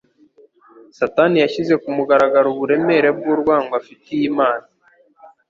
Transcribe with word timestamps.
Satani 0.97 1.37
yashyize 1.43 1.73
ku 1.81 1.87
mugaragaro 1.97 2.47
uburemere 2.51 3.09
bw'urwango 3.17 3.71
afitiye 3.81 4.23
Imana. 4.31 4.65